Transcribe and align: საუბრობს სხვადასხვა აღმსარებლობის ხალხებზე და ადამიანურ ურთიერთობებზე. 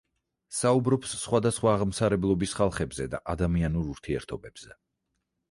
საუბრობს 0.59 1.11
სხვადასხვა 1.23 1.73
აღმსარებლობის 1.73 2.57
ხალხებზე 2.61 3.07
და 3.13 3.21
ადამიანურ 3.35 3.93
ურთიერთობებზე. 3.93 4.77